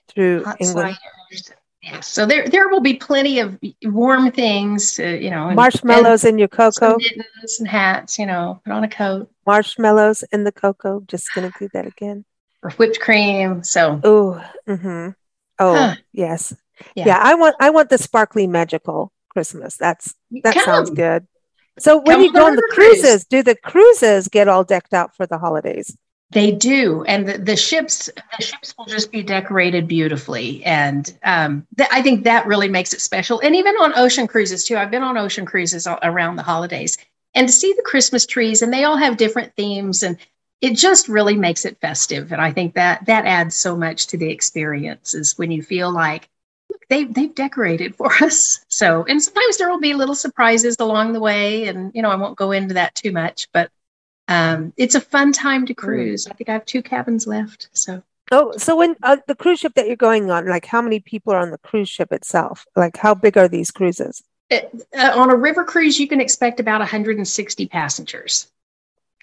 through 0.08 0.44
hot 0.44 0.56
England. 0.60 0.96
Ciders. 1.32 1.52
So 2.00 2.26
there 2.26 2.48
there 2.48 2.68
will 2.68 2.80
be 2.80 2.94
plenty 2.94 3.40
of 3.40 3.58
warm 3.82 4.30
things, 4.30 4.98
uh, 4.98 5.04
you 5.04 5.30
know, 5.30 5.50
marshmallows 5.50 6.24
in 6.24 6.38
your 6.38 6.48
cocoa, 6.48 6.96
mittens 6.96 7.58
and 7.58 7.68
hats, 7.68 8.18
you 8.18 8.26
know, 8.26 8.60
put 8.64 8.72
on 8.72 8.84
a 8.84 8.88
coat. 8.88 9.30
Marshmallows 9.46 10.24
in 10.32 10.44
the 10.44 10.52
cocoa. 10.52 11.00
Just 11.06 11.28
gonna 11.34 11.52
do 11.58 11.68
that 11.72 11.86
again. 11.86 12.24
Or 12.62 12.70
whipped 12.72 13.00
cream. 13.00 13.62
So. 13.62 14.00
Oh. 14.02 14.44
Mm-hmm. 14.68 15.10
Oh 15.58 15.74
huh. 15.74 15.94
yes. 16.12 16.54
Yeah. 16.94 17.06
yeah. 17.06 17.20
I 17.22 17.34
want 17.34 17.56
I 17.60 17.70
want 17.70 17.90
the 17.90 17.98
sparkly 17.98 18.46
magical 18.46 19.12
Christmas. 19.28 19.76
That's 19.76 20.14
that 20.42 20.54
Come. 20.54 20.64
sounds 20.64 20.90
good. 20.90 21.26
So 21.78 21.98
when 21.98 22.16
Come 22.16 22.22
you 22.22 22.32
go 22.32 22.46
on 22.46 22.56
the 22.56 22.70
cruises, 22.72 23.02
cruise. 23.02 23.24
do 23.24 23.42
the 23.42 23.56
cruises 23.56 24.28
get 24.28 24.48
all 24.48 24.64
decked 24.64 24.94
out 24.94 25.16
for 25.16 25.26
the 25.26 25.38
holidays? 25.38 25.96
They 26.30 26.50
do, 26.50 27.04
and 27.04 27.28
the, 27.28 27.38
the, 27.38 27.56
ships 27.56 28.06
the 28.06 28.44
ships 28.44 28.74
will 28.76 28.86
just 28.86 29.12
be 29.12 29.22
decorated 29.22 29.86
beautifully, 29.86 30.64
and 30.64 31.16
um, 31.22 31.66
th- 31.76 31.88
I 31.92 32.02
think 32.02 32.24
that 32.24 32.46
really 32.46 32.68
makes 32.68 32.92
it 32.92 33.00
special. 33.00 33.40
And 33.40 33.54
even 33.54 33.76
on 33.76 33.92
ocean 33.96 34.26
cruises 34.26 34.64
too. 34.64 34.76
I've 34.76 34.90
been 34.90 35.02
on 35.02 35.16
ocean 35.16 35.46
cruises 35.46 35.86
around 35.86 36.36
the 36.36 36.42
holidays, 36.42 36.98
and 37.34 37.46
to 37.46 37.52
see 37.52 37.72
the 37.72 37.84
Christmas 37.84 38.26
trees, 38.26 38.62
and 38.62 38.72
they 38.72 38.84
all 38.84 38.96
have 38.96 39.16
different 39.16 39.54
themes, 39.54 40.02
and 40.02 40.16
it 40.60 40.76
just 40.76 41.08
really 41.08 41.36
makes 41.36 41.64
it 41.64 41.78
festive. 41.80 42.32
And 42.32 42.40
I 42.40 42.50
think 42.50 42.74
that 42.74 43.04
that 43.06 43.26
adds 43.26 43.54
so 43.54 43.76
much 43.76 44.06
to 44.08 44.16
the 44.16 44.30
experience 44.30 45.14
is 45.14 45.38
when 45.38 45.50
you 45.50 45.62
feel 45.62 45.92
like 45.92 46.28
they 46.88 47.04
they've 47.04 47.34
decorated 47.34 47.94
for 47.94 48.10
us. 48.22 48.64
So, 48.68 49.04
and 49.04 49.22
sometimes 49.22 49.58
there 49.58 49.70
will 49.70 49.80
be 49.80 49.94
little 49.94 50.14
surprises 50.14 50.76
along 50.80 51.12
the 51.12 51.20
way, 51.20 51.68
and 51.68 51.92
you 51.94 52.02
know 52.02 52.10
I 52.10 52.16
won't 52.16 52.36
go 52.36 52.50
into 52.52 52.74
that 52.74 52.94
too 52.94 53.12
much, 53.12 53.48
but 53.52 53.70
um, 54.28 54.72
it's 54.76 54.94
a 54.94 55.00
fun 55.00 55.32
time 55.32 55.66
to 55.66 55.74
cruise. 55.74 56.26
I 56.26 56.34
think 56.34 56.48
I 56.48 56.52
have 56.52 56.64
two 56.64 56.82
cabins 56.82 57.26
left. 57.26 57.68
So. 57.72 58.02
Oh, 58.32 58.56
so 58.56 58.76
when 58.76 58.96
uh, 59.02 59.18
the 59.26 59.34
cruise 59.34 59.60
ship 59.60 59.74
that 59.74 59.86
you're 59.86 59.96
going 59.96 60.30
on, 60.30 60.48
like 60.48 60.66
how 60.66 60.80
many 60.80 61.00
people 61.00 61.32
are 61.32 61.40
on 61.40 61.50
the 61.50 61.58
cruise 61.58 61.88
ship 61.88 62.12
itself? 62.12 62.64
Like 62.74 62.96
how 62.96 63.14
big 63.14 63.36
are 63.36 63.48
these 63.48 63.70
cruises? 63.70 64.22
It, 64.50 64.70
uh, 64.96 65.12
on 65.14 65.30
a 65.30 65.36
river 65.36 65.64
cruise, 65.64 65.98
you 65.98 66.08
can 66.08 66.20
expect 66.20 66.60
about 66.60 66.80
160 66.80 67.66
passengers. 67.68 68.48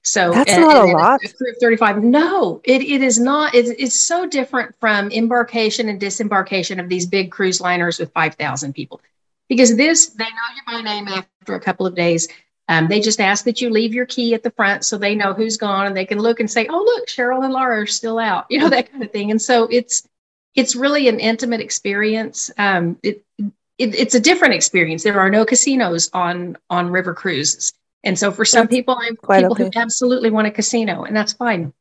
So 0.03 0.31
that's 0.31 0.51
and, 0.51 0.61
not 0.61 0.77
and 0.77 0.91
a 0.91 0.97
lot. 0.97 1.19
A 1.23 1.33
crew 1.33 1.51
of 1.51 1.57
35. 1.59 2.03
No, 2.03 2.61
it, 2.63 2.81
it 2.81 3.01
is 3.01 3.19
not. 3.19 3.53
It's, 3.53 3.69
it's 3.69 3.99
so 3.99 4.27
different 4.27 4.75
from 4.79 5.11
embarkation 5.11 5.89
and 5.89 5.99
disembarkation 5.99 6.79
of 6.79 6.89
these 6.89 7.05
big 7.05 7.31
cruise 7.31 7.61
liners 7.61 7.99
with 7.99 8.11
5,000 8.13 8.73
people. 8.73 8.99
Because 9.47 9.75
this, 9.75 10.07
they 10.07 10.23
know 10.23 10.29
you 10.55 10.61
by 10.65 10.81
name 10.81 11.07
after 11.07 11.55
a 11.55 11.59
couple 11.59 11.85
of 11.85 11.93
days. 11.93 12.27
Um, 12.71 12.87
they 12.87 13.01
just 13.01 13.19
ask 13.19 13.43
that 13.43 13.59
you 13.59 13.69
leave 13.69 13.93
your 13.93 14.05
key 14.05 14.33
at 14.33 14.43
the 14.43 14.51
front 14.51 14.85
so 14.85 14.97
they 14.97 15.13
know 15.13 15.33
who's 15.33 15.57
gone 15.57 15.87
and 15.87 15.97
they 15.97 16.05
can 16.05 16.19
look 16.19 16.39
and 16.39 16.49
say, 16.49 16.67
"Oh, 16.69 16.81
look, 16.81 17.05
Cheryl 17.05 17.43
and 17.43 17.51
Laura 17.51 17.81
are 17.81 17.85
still 17.85 18.17
out," 18.17 18.45
you 18.49 18.59
know 18.59 18.69
that 18.69 18.89
kind 18.89 19.03
of 19.03 19.11
thing. 19.11 19.29
And 19.29 19.41
so 19.41 19.67
it's 19.69 20.07
it's 20.55 20.73
really 20.73 21.09
an 21.09 21.19
intimate 21.19 21.59
experience. 21.59 22.49
Um, 22.57 22.97
it, 23.03 23.25
it, 23.37 23.93
it's 23.95 24.15
a 24.15 24.21
different 24.21 24.53
experience. 24.53 25.03
There 25.03 25.19
are 25.19 25.29
no 25.29 25.43
casinos 25.43 26.09
on 26.13 26.57
on 26.69 26.91
river 26.91 27.13
cruises, 27.13 27.73
and 28.05 28.17
so 28.17 28.31
for 28.31 28.45
some 28.45 28.67
that's 28.67 28.75
people, 28.75 28.95
I'm 28.97 29.17
people 29.17 29.51
okay. 29.51 29.65
who 29.65 29.71
absolutely 29.75 30.29
want 30.29 30.47
a 30.47 30.51
casino, 30.51 31.03
and 31.03 31.13
that's 31.13 31.33
fine. 31.33 31.73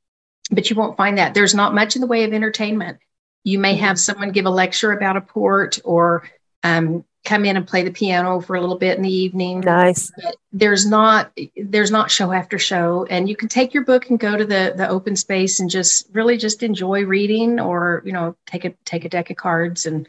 But 0.50 0.70
you 0.70 0.74
won't 0.74 0.96
find 0.96 1.18
that. 1.18 1.34
There's 1.34 1.54
not 1.54 1.72
much 1.72 1.94
in 1.94 2.00
the 2.00 2.08
way 2.08 2.24
of 2.24 2.32
entertainment. 2.32 2.98
You 3.44 3.60
may 3.60 3.76
have 3.76 3.96
someone 3.96 4.32
give 4.32 4.46
a 4.46 4.50
lecture 4.50 4.90
about 4.90 5.16
a 5.16 5.20
port 5.20 5.78
or 5.84 6.28
um, 6.64 7.04
come 7.24 7.44
in 7.44 7.56
and 7.56 7.66
play 7.66 7.82
the 7.82 7.90
piano 7.90 8.40
for 8.40 8.56
a 8.56 8.60
little 8.60 8.78
bit 8.78 8.96
in 8.96 9.02
the 9.02 9.12
evening. 9.12 9.60
Nice. 9.60 10.10
But 10.22 10.36
there's 10.52 10.86
not 10.86 11.30
there's 11.56 11.90
not 11.90 12.10
show 12.10 12.32
after 12.32 12.58
show, 12.58 13.06
and 13.10 13.28
you 13.28 13.36
can 13.36 13.48
take 13.48 13.74
your 13.74 13.84
book 13.84 14.10
and 14.10 14.18
go 14.18 14.36
to 14.36 14.44
the 14.44 14.74
the 14.76 14.88
open 14.88 15.16
space 15.16 15.60
and 15.60 15.68
just 15.68 16.08
really 16.12 16.36
just 16.36 16.62
enjoy 16.62 17.04
reading, 17.04 17.60
or 17.60 18.02
you 18.04 18.12
know 18.12 18.36
take 18.46 18.64
a 18.64 18.70
take 18.84 19.04
a 19.04 19.08
deck 19.08 19.30
of 19.30 19.36
cards 19.36 19.86
and 19.86 20.08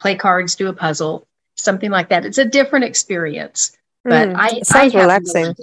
play 0.00 0.16
cards, 0.16 0.56
do 0.56 0.68
a 0.68 0.72
puzzle, 0.72 1.26
something 1.56 1.90
like 1.90 2.08
that. 2.08 2.24
It's 2.24 2.38
a 2.38 2.44
different 2.44 2.84
experience, 2.86 3.76
but 4.04 4.30
mm, 4.30 4.36
I 4.36 4.60
sounds 4.62 4.94
I 4.94 5.00
relaxing. 5.00 5.54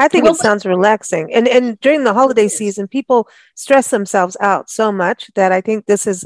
I 0.00 0.06
think 0.06 0.24
well, 0.24 0.34
it 0.34 0.38
sounds 0.38 0.64
relaxing. 0.64 1.34
And 1.34 1.48
and 1.48 1.80
during 1.80 2.04
the 2.04 2.14
holiday 2.14 2.46
season, 2.46 2.86
people 2.86 3.28
stress 3.56 3.90
themselves 3.90 4.36
out 4.40 4.70
so 4.70 4.92
much 4.92 5.28
that 5.34 5.50
I 5.50 5.60
think 5.60 5.86
this 5.86 6.06
is 6.06 6.24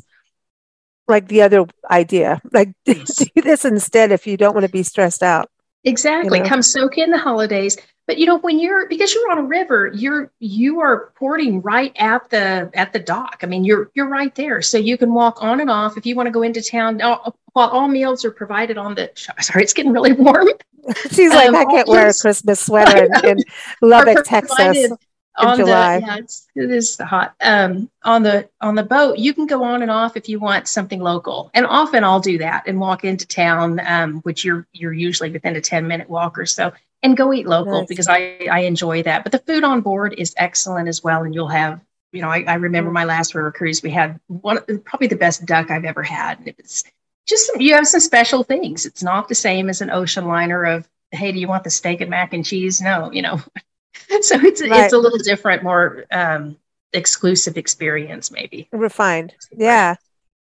like 1.09 1.29
the 1.29 1.43
other 1.43 1.67
idea. 1.91 2.41
Like 2.53 2.71
do 2.85 2.95
this 3.37 3.65
instead 3.65 4.13
if 4.13 4.27
you 4.27 4.37
don't 4.37 4.55
want 4.55 4.67
to 4.67 4.73
be 4.73 4.83
stressed 4.83 5.23
out 5.23 5.51
exactly. 5.85 6.39
you 6.39 6.45
know? 6.45 6.49
come 6.49 6.63
soak 6.63 6.99
in 6.99 7.11
the 7.11 7.19
holidays. 7.19 7.77
But 8.07 8.19
you 8.19 8.27
know 8.27 8.39
when 8.39 8.59
you're 8.59 8.89
because 8.89 9.15
you're 9.15 9.31
on 9.31 9.39
a 9.39 9.43
river 9.43 9.91
you're 9.95 10.33
you 10.41 10.81
are 10.81 11.13
porting 11.15 11.63
right 11.63 11.93
at 11.97 12.29
the 12.31 12.71
at 12.75 12.93
the 12.93 12.99
dock. 12.99 13.41
I 13.43 13.47
mean 13.47 13.65
you're 13.65 13.91
you're 13.95 14.09
right 14.09 14.35
there. 14.35 14.61
So 14.61 14.77
you 14.77 14.99
can 14.99 15.15
walk 15.15 15.43
on 15.43 15.61
and 15.61 15.71
off 15.71 15.97
if 15.97 16.05
you 16.05 16.17
want 16.17 16.27
to 16.27 16.33
go 16.33 16.43
into 16.43 16.61
town. 16.63 16.99
While 16.99 17.69
all 17.69 17.87
meals 17.87 18.25
are 18.25 18.33
provided 18.33 18.77
on 18.77 18.97
the 18.97 19.11
sorry 19.41 19.63
it's 19.63 19.73
getting 19.73 19.93
really 19.93 20.13
warm. 20.13 20.49
She's 21.13 21.31
like 21.31 21.51
um, 21.51 21.55
i 21.55 21.65
can't 21.65 21.87
wear 21.87 22.09
a 22.09 22.13
christmas 22.13 22.59
sweater 22.59 23.05
in, 23.05 23.25
in 23.25 23.45
lubbock 23.83 24.25
texas 24.25 24.91
on 25.37 25.57
July. 25.57 26.01
the 26.01 26.07
yeah, 26.07 26.17
it's, 26.17 26.49
it 26.55 26.71
is 26.71 26.97
hot. 26.99 27.35
Um, 27.41 27.91
on 28.05 28.23
the 28.23 28.49
on 28.61 28.75
the 28.75 28.83
boat, 28.83 29.19
you 29.19 29.33
can 29.35 29.47
go 29.47 29.63
on 29.65 29.83
and 29.83 29.91
off 29.91 30.17
if 30.17 30.29
you 30.29 30.39
want 30.39 30.69
something 30.69 31.01
local, 31.01 31.51
and 31.55 31.67
often 31.67 32.05
I'll 32.05 32.21
do 32.21 32.39
that 32.39 32.65
and 32.67 32.79
walk 32.79 33.05
into 33.05 33.27
town, 33.27 33.81
um, 33.87 34.21
which 34.21 34.45
you're 34.45 34.67
you're 34.73 34.93
usually 34.93 35.31
within 35.31 35.57
a 35.57 35.61
ten 35.61 35.87
minute 35.87 36.09
walk 36.09 36.39
or 36.39 36.47
so, 36.47 36.73
and 37.03 37.17
go 37.17 37.33
eat 37.33 37.47
local 37.47 37.81
nice. 37.81 37.89
because 37.89 38.09
I 38.09 38.47
I 38.51 38.61
enjoy 38.61 39.03
that. 39.05 39.23
But 39.23 39.33
the 39.33 39.39
food 39.39 39.65
on 39.65 39.81
board 39.81 40.15
is 40.19 40.35
excellent 40.37 40.89
as 40.89 41.03
well, 41.03 41.23
and 41.23 41.35
you'll 41.35 41.49
have 41.49 41.81
you 42.13 42.23
know 42.23 42.29
I, 42.29 42.45
I 42.47 42.55
remember 42.55 42.91
mm. 42.91 42.95
my 42.95 43.05
last 43.05 43.35
river 43.35 43.53
cruise 43.53 43.83
we 43.83 43.91
had 43.91 44.21
one 44.27 44.59
probably 44.85 45.09
the 45.09 45.17
best 45.17 45.47
duck 45.47 45.71
I've 45.71 45.85
ever 45.85 46.03
had, 46.03 46.39
and 46.39 46.49
it 46.49 46.57
was 46.61 46.85
just 47.27 47.47
some, 47.47 47.61
you 47.61 47.75
have 47.75 47.87
some 47.87 48.01
special 48.01 48.43
things. 48.43 48.85
It's 48.85 49.03
not 49.03 49.29
the 49.29 49.35
same 49.35 49.71
as 49.71 49.81
an 49.81 49.91
ocean 49.91 50.27
liner 50.27 50.65
of 50.65 50.89
hey, 51.13 51.31
do 51.31 51.39
you 51.39 51.47
want 51.47 51.65
the 51.65 51.71
steak 51.71 52.01
and 52.01 52.11
mac 52.11 52.33
and 52.33 52.45
cheese? 52.45 52.81
No, 52.81 53.13
you 53.13 53.23
know, 53.23 53.41
so 54.21 54.37
it's 54.41 54.61
right. 54.63 54.85
it's 54.85 54.93
a 54.93 54.99
little 54.99 55.19
different, 55.19 55.63
more 55.63 56.05
um, 56.11 56.57
exclusive 56.93 57.57
experience, 57.57 58.31
maybe 58.31 58.69
refined. 58.73 59.35
Yeah, 59.53 59.97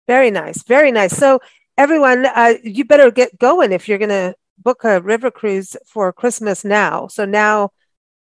very 0.06 0.30
nice, 0.30 0.62
very 0.62 0.92
nice. 0.92 1.16
So 1.16 1.40
everyone, 1.76 2.26
uh, 2.26 2.54
you 2.62 2.84
better 2.84 3.10
get 3.10 3.38
going 3.38 3.72
if 3.72 3.88
you're 3.88 3.98
going 3.98 4.08
to 4.10 4.34
book 4.58 4.84
a 4.84 5.00
river 5.00 5.30
cruise 5.30 5.76
for 5.86 6.12
Christmas 6.12 6.64
now. 6.64 7.06
So 7.06 7.24
now 7.24 7.70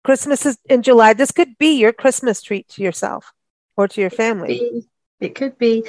Christmas 0.05 0.45
is 0.47 0.59
in 0.69 0.83
July. 0.83 1.13
This 1.13 1.31
could 1.31 1.57
be 1.59 1.79
your 1.79 1.93
Christmas 1.93 2.43
treat 2.43 2.69
to 2.71 2.83
yourself 2.83 3.33
or 3.77 3.89
to 3.89 4.01
your 4.01 4.11
family. 4.11 4.57
It 4.57 4.59
could 4.59 4.73
be. 4.73 5.27
It 5.27 5.35
could 5.35 5.59
be. 5.59 5.85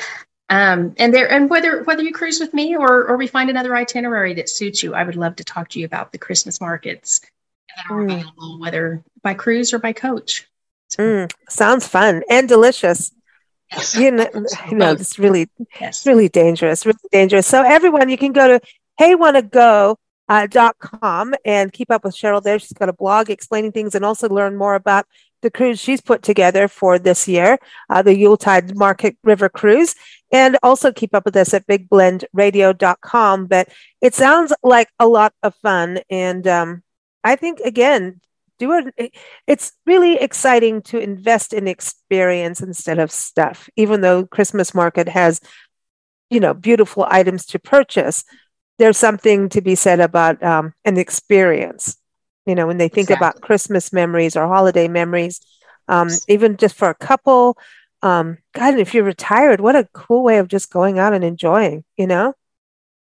Um, 0.51 0.95
and 0.97 1.13
there, 1.13 1.31
and 1.31 1.47
whether 1.49 1.83
whether 1.83 2.01
you 2.01 2.11
cruise 2.11 2.39
with 2.39 2.53
me 2.55 2.75
or 2.75 3.05
or 3.07 3.17
we 3.17 3.27
find 3.27 3.51
another 3.51 3.75
itinerary 3.75 4.33
that 4.33 4.49
suits 4.49 4.81
you, 4.81 4.95
I 4.95 5.03
would 5.03 5.15
love 5.15 5.35
to 5.35 5.43
talk 5.43 5.69
to 5.69 5.79
you 5.79 5.85
about 5.85 6.11
the 6.11 6.17
Christmas 6.17 6.59
markets 6.59 7.21
that 7.75 7.91
are 7.91 8.01
mm. 8.01 8.13
available, 8.13 8.59
whether 8.59 9.03
by 9.21 9.33
cruise 9.33 9.73
or 9.73 9.79
by 9.79 9.93
coach. 9.93 10.47
Mm, 10.97 11.31
sounds 11.49 11.87
fun 11.87 12.23
and 12.29 12.47
delicious. 12.47 13.11
Yes. 13.71 13.95
You 13.95 14.11
know, 14.11 14.27
you 14.69 14.77
know, 14.77 14.91
it's 14.91 15.19
really, 15.19 15.49
yes. 15.79 16.05
really 16.05 16.29
dangerous, 16.29 16.85
really 16.85 16.99
dangerous. 17.11 17.47
So 17.47 17.63
everyone, 17.63 18.09
you 18.09 18.17
can 18.17 18.33
go 18.33 18.47
to 18.47 18.65
Hey 18.97 19.15
Wanna 19.15 19.43
uh, 20.29 20.47
dot 20.47 20.77
com 20.79 21.33
and 21.43 21.73
keep 21.73 21.91
up 21.91 22.03
with 22.03 22.15
Cheryl 22.15 22.41
there. 22.41 22.59
She's 22.59 22.73
got 22.73 22.89
a 22.89 22.93
blog 22.93 23.29
explaining 23.29 23.71
things 23.71 23.95
and 23.95 24.05
also 24.05 24.29
learn 24.29 24.55
more 24.55 24.75
about 24.75 25.05
the 25.41 25.49
cruise 25.49 25.79
she's 25.79 26.01
put 26.01 26.21
together 26.21 26.67
for 26.67 26.99
this 26.99 27.27
year, 27.27 27.57
uh, 27.89 28.01
the 28.01 28.17
Yuletide 28.17 28.75
Market 28.75 29.17
River 29.23 29.49
Cruise, 29.49 29.95
and 30.31 30.57
also 30.61 30.91
keep 30.91 31.15
up 31.15 31.25
with 31.25 31.35
us 31.35 31.53
at 31.53 31.65
bigblendradio.com. 31.67 33.47
But 33.47 33.69
it 34.01 34.13
sounds 34.13 34.53
like 34.63 34.89
a 34.99 35.07
lot 35.07 35.33
of 35.41 35.55
fun. 35.55 35.99
And 36.09 36.45
um, 36.47 36.83
I 37.23 37.35
think, 37.35 37.59
again, 37.59 38.21
do 38.57 38.73
it. 38.97 39.13
It's 39.47 39.71
really 39.85 40.15
exciting 40.15 40.81
to 40.83 40.99
invest 40.99 41.53
in 41.53 41.67
experience 41.67 42.61
instead 42.61 42.99
of 42.99 43.11
stuff, 43.11 43.69
even 43.75 44.01
though 44.01 44.25
Christmas 44.25 44.73
market 44.73 45.07
has, 45.07 45.39
you 46.29 46.39
know, 46.39 46.53
beautiful 46.53 47.05
items 47.09 47.45
to 47.47 47.59
purchase. 47.59 48.23
There's 48.77 48.97
something 48.97 49.49
to 49.49 49.61
be 49.61 49.75
said 49.75 49.99
about 49.99 50.41
um, 50.43 50.73
an 50.85 50.97
experience 50.97 51.97
you 52.49 52.55
know, 52.55 52.65
when 52.65 52.79
they 52.79 52.87
think 52.87 53.11
exactly. 53.11 53.27
about 53.27 53.41
Christmas 53.41 53.93
memories 53.93 54.35
or 54.35 54.47
holiday 54.47 54.87
memories, 54.87 55.39
um, 55.87 56.09
even 56.27 56.57
just 56.57 56.75
for 56.75 56.89
a 56.89 56.95
couple. 56.95 57.55
Um, 58.01 58.39
God, 58.55 58.79
if 58.79 58.95
you're 58.95 59.03
retired, 59.03 59.61
what 59.61 59.75
a 59.75 59.87
cool 59.93 60.23
way 60.23 60.39
of 60.39 60.47
just 60.47 60.71
going 60.71 60.97
out 60.97 61.13
and 61.13 61.23
enjoying, 61.23 61.83
you 61.95 62.07
know? 62.07 62.33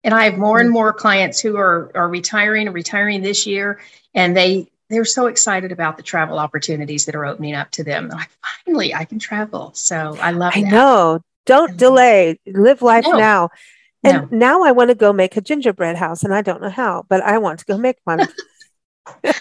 And 0.06 0.14
I 0.14 0.24
have 0.24 0.38
more 0.38 0.58
and 0.60 0.70
mm. 0.70 0.72
more 0.72 0.94
clients 0.94 1.38
who 1.40 1.56
are, 1.56 1.90
are 1.94 2.08
retiring 2.08 2.66
and 2.66 2.74
retiring 2.74 3.20
this 3.20 3.46
year, 3.46 3.80
and 4.14 4.34
they 4.34 4.68
they're 4.88 5.04
so 5.04 5.26
excited 5.26 5.72
about 5.72 5.98
the 5.98 6.02
travel 6.02 6.38
opportunities 6.38 7.04
that 7.06 7.14
are 7.14 7.26
opening 7.26 7.54
up 7.54 7.72
to 7.72 7.84
them. 7.84 8.08
They're 8.08 8.16
like, 8.16 8.30
finally, 8.64 8.94
I 8.94 9.04
can 9.04 9.18
travel. 9.18 9.72
So 9.74 10.16
I 10.20 10.30
love. 10.30 10.52
I 10.56 10.62
that. 10.62 10.70
know. 10.72 11.20
Don't 11.44 11.70
mm-hmm. 11.70 11.76
delay. 11.76 12.40
Live 12.46 12.80
life 12.82 13.04
no. 13.06 13.18
now. 13.18 13.50
And 14.02 14.30
no. 14.30 14.38
now 14.38 14.62
I 14.62 14.72
want 14.72 14.90
to 14.90 14.94
go 14.94 15.12
make 15.12 15.36
a 15.36 15.40
gingerbread 15.42 15.96
house, 15.96 16.22
and 16.22 16.32
I 16.32 16.40
don't 16.40 16.62
know 16.62 16.70
how, 16.70 17.04
but 17.08 17.20
I 17.22 17.38
want 17.38 17.58
to 17.58 17.64
go 17.66 17.76
make 17.76 17.98
one. 18.04 18.26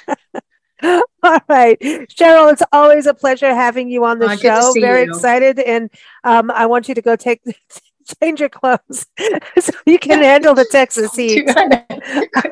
All 1.23 1.39
right. 1.47 1.79
Cheryl, 1.79 2.51
it's 2.51 2.63
always 2.71 3.05
a 3.05 3.13
pleasure 3.13 3.53
having 3.53 3.89
you 3.89 4.05
on 4.05 4.19
the 4.19 4.31
oh, 4.31 4.35
show. 4.35 4.73
Very 4.79 5.05
you. 5.05 5.11
excited. 5.11 5.59
And 5.59 5.89
um, 6.23 6.51
I 6.51 6.65
want 6.65 6.87
you 6.87 6.95
to 6.95 7.01
go 7.01 7.15
take 7.15 7.41
change 8.21 8.39
your 8.39 8.49
clothes 8.49 9.05
so 9.59 9.73
you 9.85 9.99
can 9.99 10.21
handle 10.21 10.53
the 10.53 10.65
Texas 10.71 11.15
heat. 11.15 11.49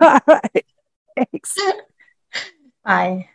All 0.01 0.19
right. 0.27 0.65
Thanks. 1.15 1.55
Bye. 2.83 3.29